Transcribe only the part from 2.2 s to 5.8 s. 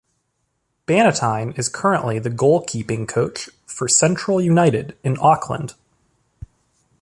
goalkeeping coach for Central United in Auckland.